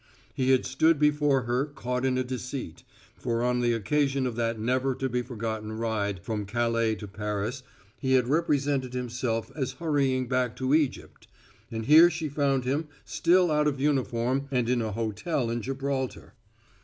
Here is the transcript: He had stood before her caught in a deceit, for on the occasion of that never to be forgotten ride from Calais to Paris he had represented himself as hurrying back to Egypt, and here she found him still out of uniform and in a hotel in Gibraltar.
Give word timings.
He 0.33 0.49
had 0.49 0.65
stood 0.65 0.97
before 0.97 1.43
her 1.43 1.63
caught 1.67 2.05
in 2.05 2.17
a 2.17 2.23
deceit, 2.23 2.81
for 3.19 3.43
on 3.43 3.59
the 3.59 3.73
occasion 3.73 4.25
of 4.25 4.35
that 4.35 4.57
never 4.59 4.95
to 4.95 5.07
be 5.07 5.21
forgotten 5.21 5.73
ride 5.73 6.21
from 6.23 6.47
Calais 6.47 6.95
to 6.95 7.07
Paris 7.07 7.61
he 7.99 8.13
had 8.13 8.27
represented 8.27 8.95
himself 8.95 9.51
as 9.55 9.73
hurrying 9.73 10.27
back 10.27 10.55
to 10.55 10.73
Egypt, 10.73 11.27
and 11.69 11.85
here 11.85 12.09
she 12.09 12.29
found 12.29 12.63
him 12.65 12.87
still 13.05 13.51
out 13.51 13.67
of 13.67 13.79
uniform 13.79 14.47
and 14.49 14.69
in 14.69 14.81
a 14.81 14.91
hotel 14.93 15.51
in 15.51 15.61
Gibraltar. 15.61 16.33